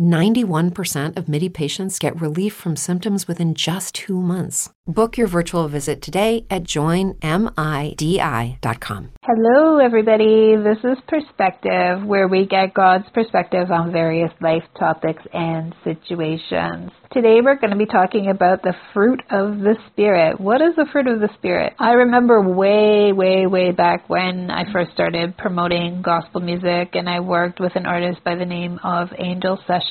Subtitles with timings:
[0.00, 4.70] 91% of MIDI patients get relief from symptoms within just two months.
[4.86, 7.12] Book your virtual visit today at joinmidi.com.
[9.22, 10.56] Hello, everybody.
[10.56, 16.90] This is Perspective, where we get God's perspective on various life topics and situations.
[17.12, 20.40] Today we're going to be talking about the fruit of the Spirit.
[20.40, 21.74] What is the fruit of the Spirit?
[21.78, 27.20] I remember way, way, way back when I first started promoting gospel music and I
[27.20, 29.81] worked with an artist by the name of Angel Sessions.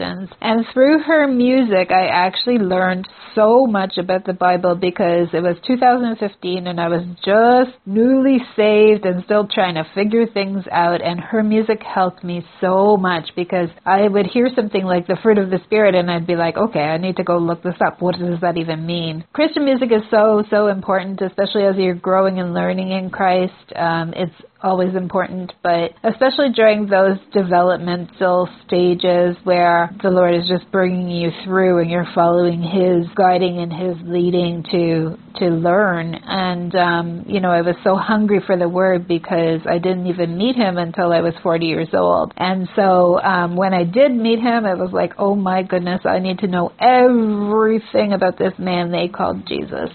[0.41, 5.55] And through her music, I actually learned so much about the Bible because it was
[5.67, 11.01] 2015 and I was just newly saved and still trying to figure things out.
[11.01, 15.37] And her music helped me so much because I would hear something like the fruit
[15.37, 17.75] of the Spirit and I'd be like, okay, I need need to go look this
[17.85, 18.01] up.
[18.01, 19.25] What does that even mean?
[19.33, 23.53] Christian music is so, so important, especially as you're growing and learning in Christ.
[23.75, 24.33] Um, it's
[24.63, 31.31] always important, but especially during those developmental stages where the Lord is just bringing you
[31.43, 36.13] through and you're following His guiding and His leading to to learn.
[36.13, 40.37] And um, you know, I was so hungry for the Word because I didn't even
[40.37, 42.33] meet Him until I was 40 years old.
[42.37, 46.19] And so um, when I did meet Him, it was like, oh my goodness, I
[46.19, 49.89] need to know everything about this man they called Jesus.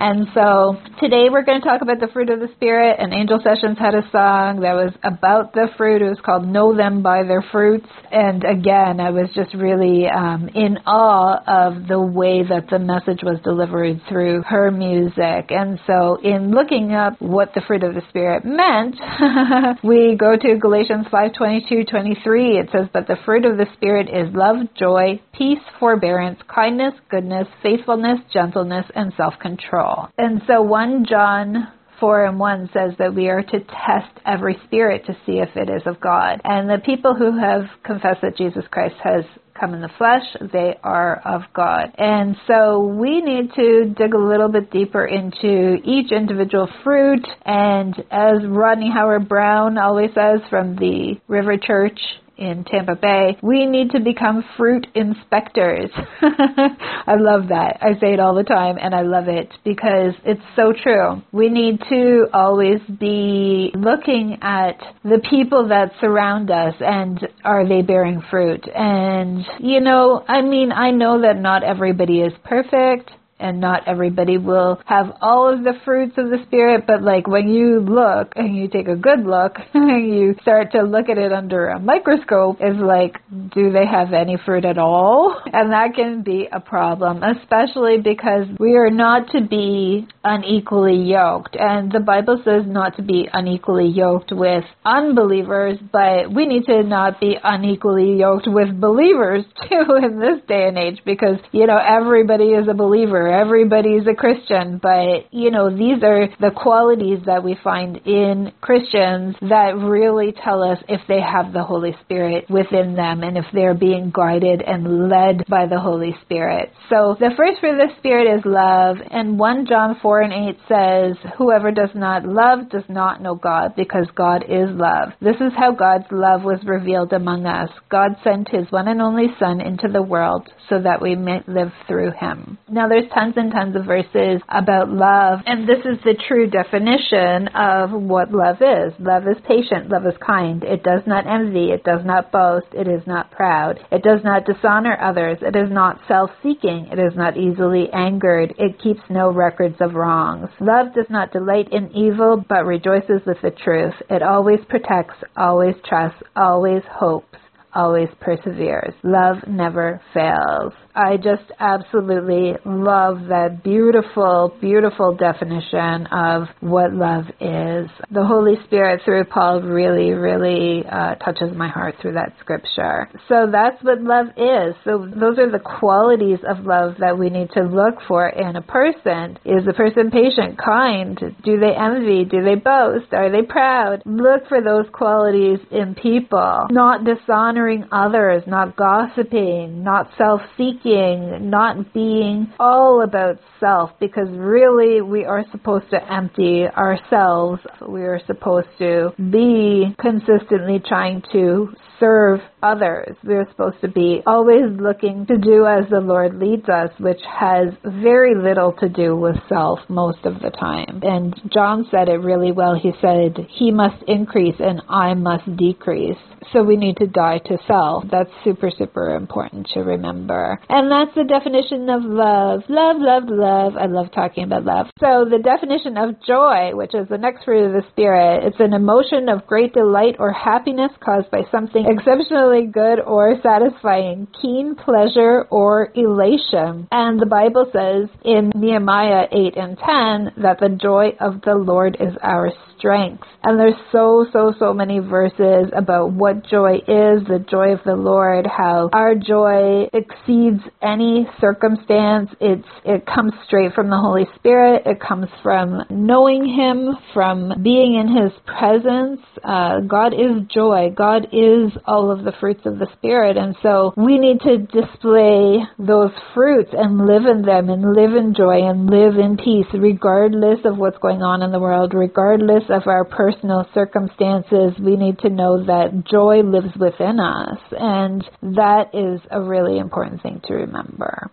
[0.00, 2.96] And so today we're going to talk about the fruit of the Spirit.
[2.98, 6.00] And Angel Sessions had a song that was about the fruit.
[6.00, 7.86] It was called Know Them by Their Fruits.
[8.10, 13.20] And again, I was just really um, in awe of the way that the message
[13.22, 15.52] was delivered through her music.
[15.52, 18.96] And so in looking up what the fruit of the Spirit meant,
[19.84, 22.56] we go to Galatians 5 22 23.
[22.56, 27.48] It says, But the fruit of the Spirit is love, joy, peace, forbearance, kindness, goodness,
[27.62, 29.89] faithfulness, gentleness, and self control.
[30.18, 31.68] And so 1 John
[32.00, 35.68] 4 and 1 says that we are to test every spirit to see if it
[35.68, 36.40] is of God.
[36.44, 39.24] And the people who have confessed that Jesus Christ has
[39.58, 41.92] come in the flesh, they are of God.
[41.98, 47.26] And so we need to dig a little bit deeper into each individual fruit.
[47.44, 52.00] And as Rodney Howard-Browne always says from the River Church
[52.40, 55.90] in Tampa Bay, we need to become fruit inspectors.
[56.22, 57.78] I love that.
[57.80, 61.22] I say it all the time and I love it because it's so true.
[61.32, 67.82] We need to always be looking at the people that surround us and are they
[67.82, 68.66] bearing fruit?
[68.74, 74.38] And, you know, I mean, I know that not everybody is perfect and not everybody
[74.38, 78.56] will have all of the fruits of the spirit but like when you look and
[78.56, 82.58] you take a good look and you start to look at it under a microscope
[82.60, 83.20] is like
[83.54, 85.36] do they have any fruit at all?
[85.60, 91.56] And that can be a problem especially because we are not to be unequally yoked.
[91.58, 96.82] And the bible says not to be unequally yoked with unbelievers but we need to
[96.82, 101.78] not be unequally yoked with believers too in this day and age because you know
[101.78, 107.44] everybody is a believer everybody's a Christian, but you know, these are the qualities that
[107.44, 112.94] we find in Christians that really tell us if they have the Holy Spirit within
[112.94, 116.72] them and if they're being guided and led by the Holy Spirit.
[116.88, 120.58] So the first fruit of the Spirit is love, and 1 John 4 and 8
[120.68, 125.12] says, Whoever does not love does not know God, because God is love.
[125.20, 127.70] This is how God's love was revealed among us.
[127.90, 131.72] God sent his one and only Son into the world so that we may live
[131.86, 132.58] through him.
[132.68, 137.48] Now there's tons and tons of verses about love, and this is the true definition
[137.48, 138.94] of what love is.
[138.98, 140.64] Love is patient, love is kind.
[140.64, 144.46] It does not envy, it does not boast, it is not proud, it does not
[144.46, 149.76] dishonor others, it is not self-seeking, it is not easily angered, it keeps no records
[149.80, 150.48] of wrongs.
[150.60, 153.94] Love does not delight in evil, but rejoices with the truth.
[154.08, 157.36] It always protects, always trusts, always hopes
[157.74, 158.94] always perseveres.
[159.02, 160.72] Love never fails.
[160.94, 167.90] I just absolutely love that beautiful, beautiful definition of what love is.
[168.10, 173.08] The Holy Spirit through Paul really, really uh, touches my heart through that scripture.
[173.28, 174.74] So that's what love is.
[174.84, 178.62] So those are the qualities of love that we need to look for in a
[178.62, 179.38] person.
[179.44, 181.18] Is the person patient, kind?
[181.44, 182.24] Do they envy?
[182.24, 183.12] Do they boast?
[183.12, 184.02] Are they proud?
[184.04, 186.66] Look for those qualities in people.
[186.70, 195.00] Not dishonoring others, not gossiping, not self-seeking seeking, not being all about self, because really
[195.00, 197.60] we are supposed to empty ourselves.
[197.86, 203.16] We are supposed to be consistently trying to serve others.
[203.22, 207.68] We're supposed to be always looking to do as the Lord leads us, which has
[207.84, 211.00] very little to do with self most of the time.
[211.02, 212.74] And John said it really well.
[212.74, 216.18] He said, He must increase and I must decrease.
[216.52, 218.04] So we need to die to self.
[218.10, 220.58] That's super, super important to remember.
[220.68, 222.62] And that's the definition of love.
[222.68, 223.76] Love, love, love.
[223.76, 224.86] I love talking about love.
[224.98, 228.72] So the definition of joy, which is the next fruit of the Spirit, it's an
[228.72, 235.46] emotion of great delight or happiness caused by something exceptionally good or satisfying, keen pleasure
[235.50, 236.88] or elation.
[236.92, 241.96] And the Bible says in Nehemiah 8 and 10 that the joy of the Lord
[241.98, 243.22] is our strength.
[243.44, 247.94] And there's so, so, so many verses about what joy is, the joy of the
[247.94, 252.30] Lord, how our joy exceeds any circumstance.
[252.40, 254.82] It's, it comes straight from the Holy Spirit.
[254.86, 259.20] It comes from knowing Him, from being in His presence.
[259.44, 260.90] Uh, God is joy.
[260.96, 263.36] God is all of the fruits of the Spirit.
[263.36, 268.34] And so we need to display those fruits and live in them and live in
[268.34, 272.86] joy and live in peace, regardless of what's going on in the world, regardless of
[272.86, 274.72] our personal circumstances.
[274.80, 277.58] We need to know that joy lives within us.
[277.72, 281.30] And that is a really important thing to remember.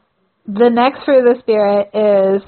[0.48, 2.42] The next fruit of the Spirit is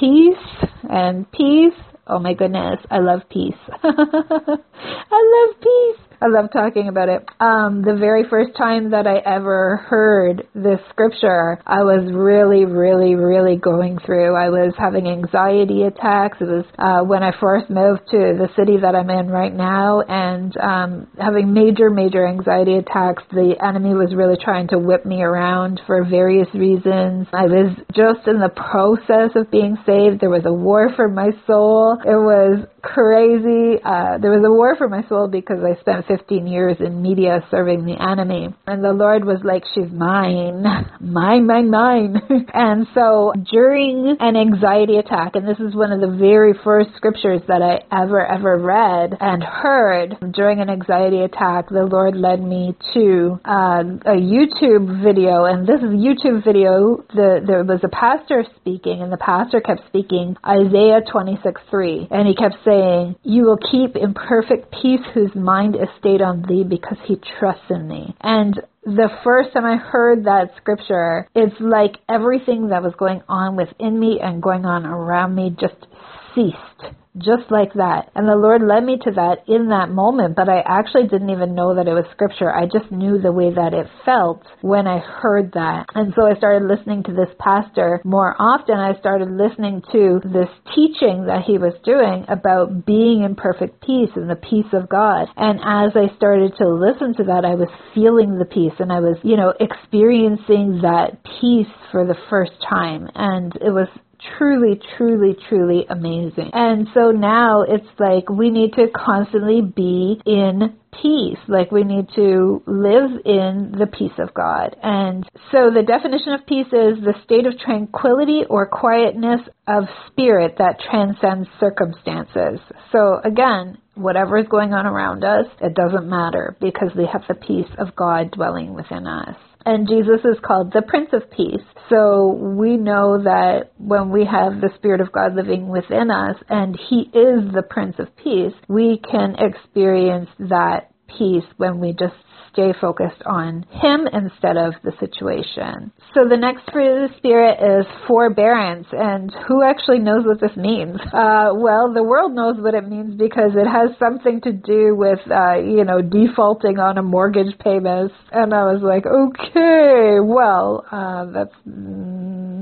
[0.00, 1.78] peace and peace.
[2.06, 3.54] Oh my goodness, I love peace.
[3.82, 6.13] I love peace.
[6.20, 7.26] I love talking about it.
[7.40, 13.14] Um, the very first time that I ever heard this scripture, I was really, really,
[13.14, 14.34] really going through.
[14.34, 16.38] I was having anxiety attacks.
[16.40, 20.02] It was uh, when I first moved to the city that I'm in right now,
[20.06, 23.22] and um, having major, major anxiety attacks.
[23.30, 27.26] The enemy was really trying to whip me around for various reasons.
[27.32, 30.20] I was just in the process of being saved.
[30.20, 31.98] There was a war for my soul.
[32.04, 33.80] It was crazy.
[33.82, 37.40] Uh, there was a war for my soul because I spent 15 years in media
[37.50, 38.48] serving the enemy.
[38.66, 40.62] And the Lord was like, she's mine,
[41.00, 42.16] mine, mine, mine.
[42.54, 47.40] and so during an anxiety attack, and this is one of the very first scriptures
[47.48, 52.74] that I ever, ever read and heard during an anxiety attack, the Lord led me
[52.94, 55.44] to uh, a YouTube video.
[55.44, 57.04] And this YouTube video.
[57.14, 62.08] The, there was a pastor speaking, and the pastor kept speaking Isaiah 26 3.
[62.10, 66.44] And he kept saying, You will keep in perfect peace whose mind is stayed on
[66.48, 68.14] thee because he trusts in thee.
[68.20, 73.56] And the first time I heard that scripture, it's like everything that was going on
[73.56, 75.86] within me and going on around me just
[76.34, 78.10] ceased just like that.
[78.14, 81.54] And the Lord led me to that in that moment, but I actually didn't even
[81.54, 82.50] know that it was scripture.
[82.50, 85.86] I just knew the way that it felt when I heard that.
[85.94, 88.78] And so I started listening to this pastor more often.
[88.78, 94.10] I started listening to this teaching that he was doing about being in perfect peace
[94.16, 95.28] and the peace of God.
[95.36, 98.98] And as I started to listen to that, I was feeling the peace and I
[98.98, 103.08] was, you know, experiencing that peace for the first time.
[103.14, 103.88] And it was
[104.36, 106.50] truly, truly, truly amazing.
[106.52, 111.38] And so now it's like we need to constantly be in peace.
[111.48, 114.76] Like we need to live in the peace of God.
[114.82, 120.56] And so the definition of peace is the state of tranquility or quietness of spirit
[120.58, 122.60] that transcends circumstances.
[122.92, 127.34] So again, whatever is going on around us, it doesn't matter because we have the
[127.34, 129.36] peace of God dwelling within us.
[129.66, 131.64] And Jesus is called the Prince of Peace.
[131.88, 136.78] So we know that when we have the Spirit of God living within us and
[136.88, 142.14] He is the Prince of Peace, we can experience that peace when we just
[142.54, 145.92] stay focused on Him instead of the situation.
[146.14, 148.86] So the next fruit of the Spirit is forbearance.
[148.92, 150.98] And who actually knows what this means?
[151.24, 155.20] Uh, well, the world knows what it means because it has something to do with,
[155.30, 158.12] uh, you know, defaulting on a mortgage payment.
[158.32, 161.54] And I was like, okay, well, uh, that's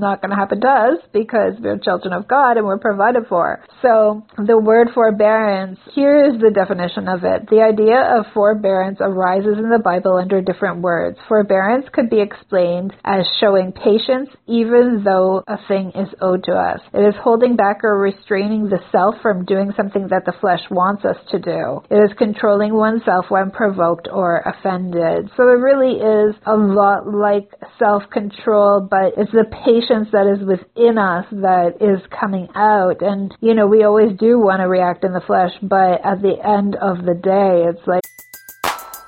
[0.03, 3.63] not going to happen to us because we're children of God and we're provided for.
[3.81, 7.47] So the word forbearance, here is the definition of it.
[7.49, 11.17] The idea of forbearance arises in the Bible under different words.
[11.27, 16.81] Forbearance could be explained as showing patience even though a thing is owed to us.
[16.93, 21.05] It is holding back or restraining the self from doing something that the flesh wants
[21.05, 21.81] us to do.
[21.89, 25.31] It is controlling oneself when provoked or offended.
[25.37, 30.97] So it really is a lot like self-control, but it's the patience that is within
[30.97, 33.01] us that is coming out.
[33.01, 36.35] And, you know, we always do want to react in the flesh, but at the
[36.43, 38.01] end of the day, it's like,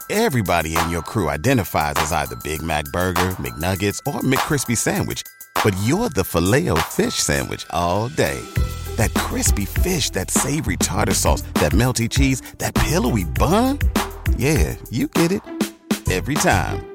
[0.09, 5.23] Everybody in your crew identifies as either Big Mac Burger, McNuggets, or McCrispy Sandwich.
[5.63, 8.39] But you're the filet fish Sandwich all day.
[8.97, 13.79] That crispy fish, that savory tartar sauce, that melty cheese, that pillowy bun.
[14.37, 15.41] Yeah, you get it.
[16.11, 16.94] Every time.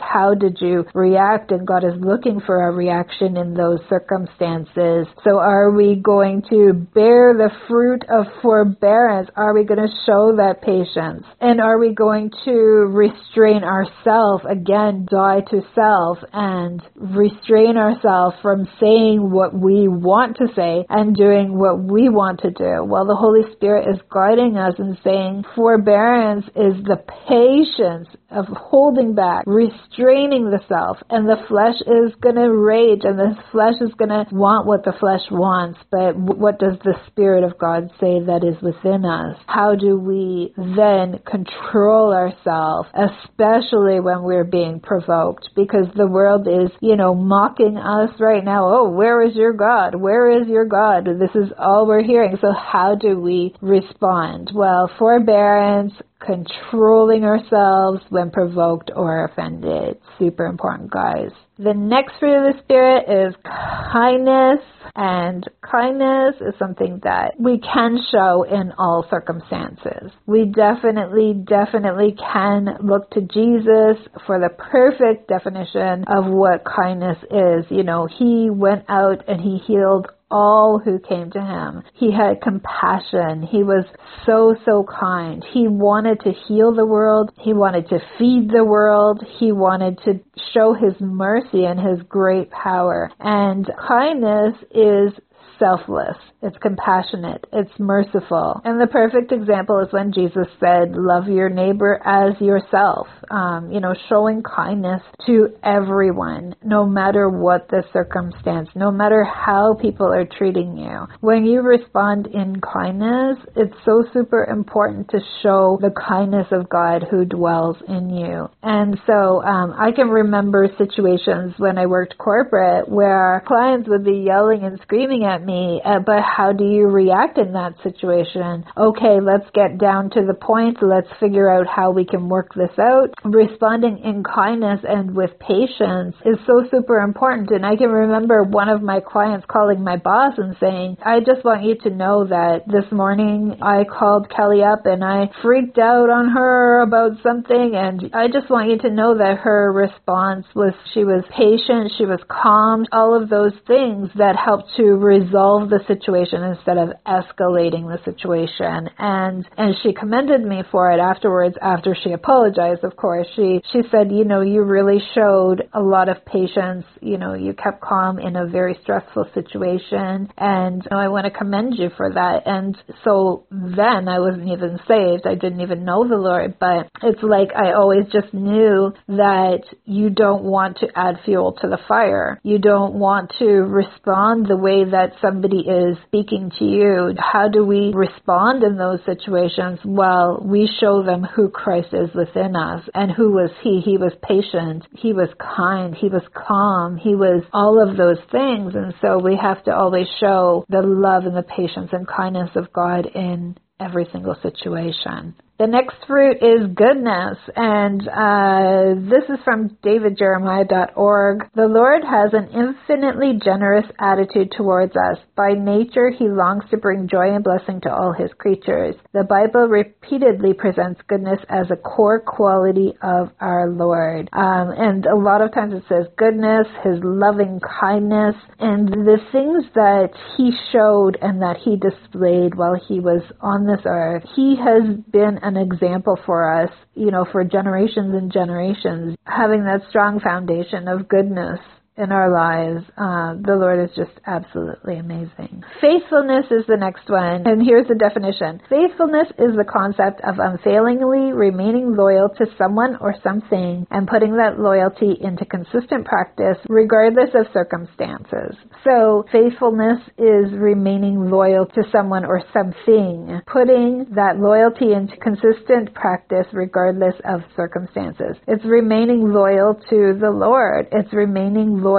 [0.00, 1.52] How did you react?
[1.52, 5.06] And God is looking for a reaction in those circumstances.
[5.24, 9.30] So are we going to bear the fruit of forbearance?
[9.36, 11.24] Are we going to show that patience?
[11.40, 18.68] And are we going to restrain ourselves, again, die to self and restrain ourselves from
[18.80, 22.84] saying what we want to say and doing what we want to do?
[22.84, 29.14] Well, the Holy Spirit is guiding us and saying forbearance is the patience of holding
[29.14, 33.92] back, restraining the self, and the flesh is going to rage and the flesh is
[33.98, 35.78] going to want what the flesh wants.
[35.90, 39.36] But what does the Spirit of God say that is within us?
[39.46, 45.50] How do we then control ourselves, especially when we're being provoked?
[45.56, 48.68] Because the world is, you know, mocking us right now.
[48.68, 49.94] Oh, where is your God?
[49.94, 51.06] Where is your God?
[51.06, 52.36] This is all we're hearing.
[52.40, 54.50] So how do we respond?
[54.54, 55.94] Well, forbearance,
[56.24, 59.98] controlling ourselves when provoked or offended.
[60.18, 61.30] Super important, guys.
[61.58, 67.98] The next fruit of the Spirit is kindness, and kindness is something that we can
[68.10, 70.10] show in all circumstances.
[70.26, 77.66] We definitely, definitely can look to Jesus for the perfect definition of what kindness is.
[77.70, 81.82] You know, He went out and He healed all who came to him.
[81.94, 83.42] He had compassion.
[83.42, 83.84] He was
[84.26, 85.44] so, so kind.
[85.52, 87.32] He wanted to heal the world.
[87.38, 89.24] He wanted to feed the world.
[89.38, 90.20] He wanted to
[90.54, 93.10] show his mercy and his great power.
[93.18, 95.12] And kindness is
[95.60, 98.60] selfless, it's compassionate, it's merciful.
[98.64, 103.06] And the perfect example is when Jesus said, Love your neighbor as yourself.
[103.30, 109.76] Um, you know, showing kindness to everyone, no matter what the circumstance, no matter how
[109.80, 111.06] people are treating you.
[111.20, 117.04] When you respond in kindness, it's so super important to show the kindness of God
[117.10, 118.48] who dwells in you.
[118.62, 124.24] And so um, I can remember situations when I worked corporate where clients would be
[124.26, 128.64] yelling and screaming at me me, uh, but how do you react in that situation?
[128.76, 130.78] Okay, let's get down to the point.
[130.82, 133.14] Let's figure out how we can work this out.
[133.24, 137.50] Responding in kindness and with patience is so super important.
[137.50, 141.44] And I can remember one of my clients calling my boss and saying, I just
[141.44, 146.10] want you to know that this morning I called Kelly up and I freaked out
[146.10, 147.72] on her about something.
[147.74, 152.06] And I just want you to know that her response was she was patient, she
[152.06, 156.90] was calm, all of those things that helped to resolve resolve the situation instead of
[157.06, 158.90] escalating the situation.
[158.98, 163.26] And and she commended me for it afterwards after she apologized, of course.
[163.36, 167.54] She she said, you know, you really showed a lot of patience, you know, you
[167.54, 171.90] kept calm in a very stressful situation and you know, I want to commend you
[171.96, 172.42] for that.
[172.46, 175.26] And so then I wasn't even saved.
[175.26, 180.10] I didn't even know the Lord, but it's like I always just knew that you
[180.10, 182.40] don't want to add fuel to the fire.
[182.42, 187.48] You don't want to respond the way that some somebody is speaking to you, how
[187.48, 189.78] do we respond in those situations?
[189.84, 192.82] Well, we show them who Christ is within us.
[192.94, 193.80] And who was he?
[193.80, 194.86] He was patient.
[194.96, 195.94] He was kind.
[195.94, 196.96] He was calm.
[196.96, 198.74] He was all of those things.
[198.74, 202.72] And so we have to always show the love and the patience and kindness of
[202.72, 205.34] God in every single situation.
[205.60, 211.50] The next fruit is goodness, and uh, this is from davidjeremiah.org.
[211.54, 215.18] The Lord has an infinitely generous attitude towards us.
[215.36, 218.94] By nature, He longs to bring joy and blessing to all His creatures.
[219.12, 224.30] The Bible repeatedly presents goodness as a core quality of our Lord.
[224.32, 229.66] Um, and a lot of times it says goodness, His loving kindness, and the things
[229.74, 234.24] that He showed and that He displayed while He was on this earth.
[234.34, 239.82] He has been an example for us, you know, for generations and generations, having that
[239.88, 241.58] strong foundation of goodness
[242.00, 245.62] in our lives, uh, the Lord is just absolutely amazing.
[245.80, 248.60] Faithfulness is the next one, and here's the definition.
[248.72, 254.58] Faithfulness is the concept of unfailingly remaining loyal to someone or something and putting that
[254.58, 258.56] loyalty into consistent practice regardless of circumstances.
[258.82, 266.46] So, faithfulness is remaining loyal to someone or something, putting that loyalty into consistent practice
[266.52, 268.40] regardless of circumstances.
[268.48, 270.88] It's remaining loyal to the Lord.
[270.92, 271.89] It's remaining loyal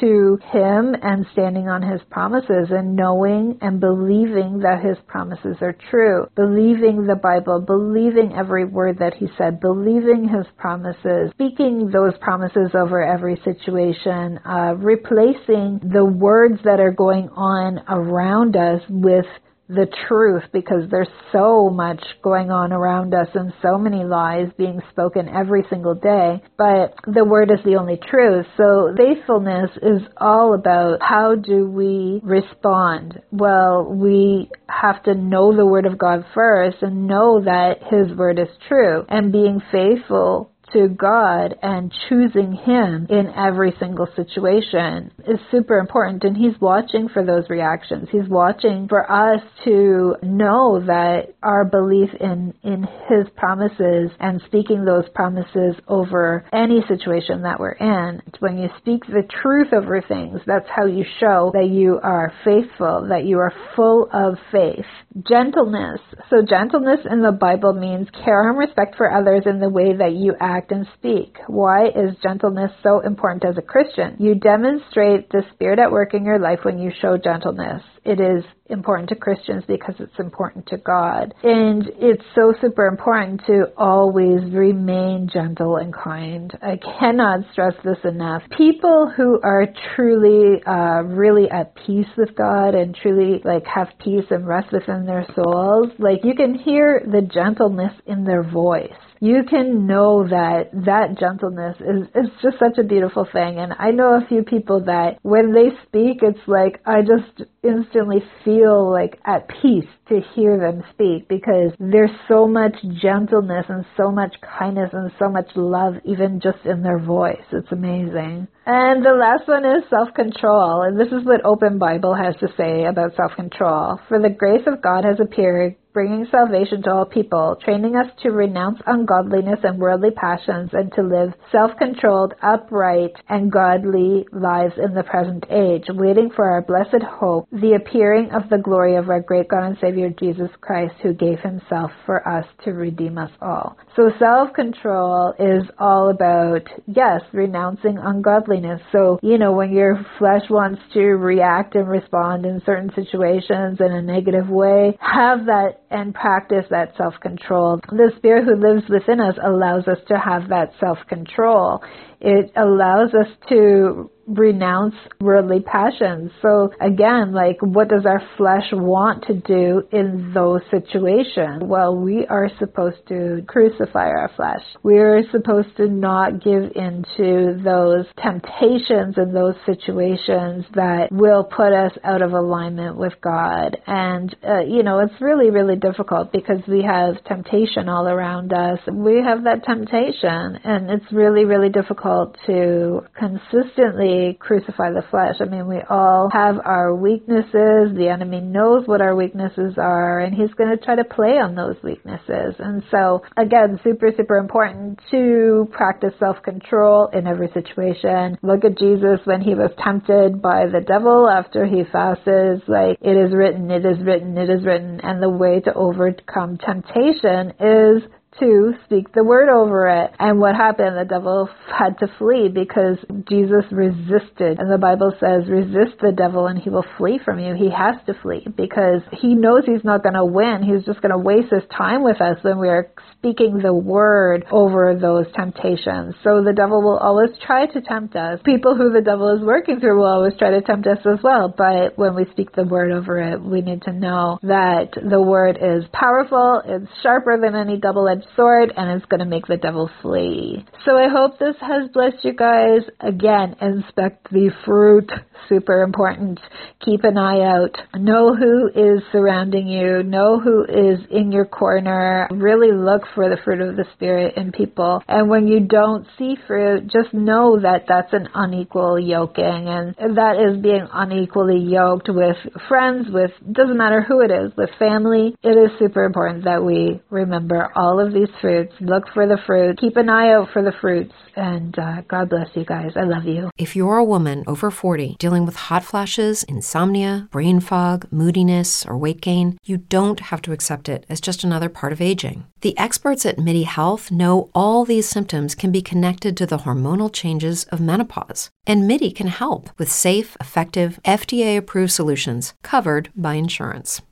[0.00, 5.76] to Him and standing on His promises and knowing and believing that His promises are
[5.90, 12.14] true, believing the Bible, believing every word that He said, believing His promises, speaking those
[12.20, 19.26] promises over every situation, uh, replacing the words that are going on around us with
[19.68, 24.80] the truth because there's so much going on around us and so many lies being
[24.90, 26.42] spoken every single day.
[26.56, 28.46] But the word is the only truth.
[28.56, 33.20] So faithfulness is all about how do we respond?
[33.30, 38.38] Well, we have to know the word of God first and know that his word
[38.38, 45.38] is true and being faithful to God and choosing Him in every single situation is
[45.50, 46.24] super important.
[46.24, 48.08] And He's watching for those reactions.
[48.10, 54.84] He's watching for us to know that our belief in, in His promises and speaking
[54.84, 58.22] those promises over any situation that we're in.
[58.40, 63.06] When you speak the truth over things, that's how you show that you are faithful,
[63.08, 64.84] that you are full of faith.
[65.28, 66.00] Gentleness.
[66.30, 70.12] So, gentleness in the Bible means care and respect for others in the way that
[70.12, 71.36] you act act and speak.
[71.46, 74.16] Why is gentleness so important as a Christian?
[74.18, 77.82] You demonstrate the Spirit at work in your life when you show gentleness.
[78.04, 81.34] It is important to Christians because it's important to God.
[81.42, 86.52] And it's so super important to always remain gentle and kind.
[86.62, 88.42] I cannot stress this enough.
[88.56, 94.24] People who are truly, uh, really at peace with God and truly like have peace
[94.30, 99.42] and rest within their souls, like you can hear the gentleness in their voice you
[99.48, 103.58] can know that that gentleness is, is just such a beautiful thing.
[103.58, 108.22] And I know a few people that when they speak, it's like I just instantly
[108.44, 114.10] feel like at peace to hear them speak because there's so much gentleness and so
[114.10, 117.44] much kindness and so much love even just in their voice.
[117.52, 118.48] It's amazing.
[118.66, 120.82] And the last one is self-control.
[120.82, 124.00] And this is what Open Bible has to say about self-control.
[124.08, 128.28] For the grace of God has appeared bringing salvation to all people, training us to
[128.28, 135.02] renounce ungodliness and worldly passions and to live self-controlled, upright, and godly lives in the
[135.02, 139.48] present age, waiting for our blessed hope, the appearing of the glory of our great
[139.48, 143.78] God and Savior Jesus Christ, who gave himself for us to redeem us all.
[143.96, 148.82] So self-control is all about, yes, renouncing ungodliness.
[148.92, 153.92] So, you know, when your flesh wants to react and respond in certain situations in
[153.92, 157.80] a negative way, have that and practice that self control.
[157.88, 161.82] The Spirit who lives within us allows us to have that self control.
[162.20, 166.30] It allows us to renounce worldly passions.
[166.42, 171.62] So again, like what does our flesh want to do in those situations?
[171.62, 174.62] Well, we are supposed to crucify our flesh.
[174.82, 181.72] We are supposed to not give into those temptations and those situations that will put
[181.72, 183.76] us out of alignment with God.
[183.86, 188.80] And, uh, you know, it's really, really difficult because we have temptation all around us.
[188.90, 195.36] We have that temptation and it's really, really difficult to consistently crucify the flesh.
[195.40, 197.94] I mean, we all have our weaknesses.
[197.96, 201.54] The enemy knows what our weaknesses are, and he's going to try to play on
[201.54, 202.54] those weaknesses.
[202.58, 208.38] And so, again, super, super important to practice self control in every situation.
[208.42, 212.62] Look at Jesus when he was tempted by the devil after he fasted.
[212.68, 215.00] Like, it is written, it is written, it is written.
[215.02, 218.02] And the way to overcome temptation is
[218.40, 220.12] to speak the word over it.
[220.18, 220.96] And what happened?
[220.96, 224.58] The devil had to flee because Jesus resisted.
[224.58, 227.54] And the Bible says, resist the devil and he will flee from you.
[227.54, 230.62] He has to flee because he knows he's not going to win.
[230.62, 234.44] He's just going to waste his time with us when we are speaking the word
[234.50, 236.14] over those temptations.
[236.22, 238.40] So the devil will always try to tempt us.
[238.44, 241.52] People who the devil is working through will always try to tempt us as well.
[241.56, 245.58] But when we speak the word over it, we need to know that the word
[245.60, 249.56] is powerful, it's sharper than any double edged sword and it's going to make the
[249.56, 250.64] devil flee.
[250.84, 252.82] So I hope this has blessed you guys.
[253.00, 255.10] Again, inspect the fruit.
[255.48, 256.40] Super important.
[256.84, 257.76] Keep an eye out.
[257.94, 260.02] Know who is surrounding you.
[260.02, 262.28] Know who is in your corner.
[262.32, 265.02] Really look for the fruit of the Spirit in people.
[265.06, 270.36] And when you don't see fruit, just know that that's an unequal yoking and that
[270.36, 272.36] is being unequally yoked with
[272.68, 275.34] friends, with, doesn't matter who it is, with family.
[275.42, 278.72] It is super important that we remember all of these fruits.
[278.80, 279.78] Look for the fruit.
[279.78, 281.12] Keep an eye out for the fruits.
[281.36, 282.92] And uh, God bless you guys.
[282.96, 283.50] I love you.
[283.58, 288.96] If you're a woman over 40 dealing with hot flashes, insomnia, brain fog, moodiness, or
[288.96, 292.46] weight gain, you don't have to accept it as just another part of aging.
[292.62, 297.12] The experts at MIDI Health know all these symptoms can be connected to the hormonal
[297.12, 298.50] changes of menopause.
[298.66, 304.00] And MIDI can help with safe, effective, FDA approved solutions covered by insurance.